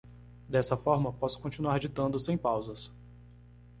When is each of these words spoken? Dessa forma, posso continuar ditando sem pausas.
Dessa 0.49 0.75
forma, 0.75 1.13
posso 1.13 1.39
continuar 1.39 1.79
ditando 1.79 2.19
sem 2.19 2.35
pausas. 2.35 2.91